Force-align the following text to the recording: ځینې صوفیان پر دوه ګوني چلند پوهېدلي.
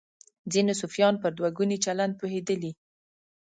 ځینې 0.51 0.73
صوفیان 0.81 1.13
پر 1.21 1.31
دوه 1.37 1.49
ګوني 1.57 1.77
چلند 1.85 2.13
پوهېدلي. 2.19 2.71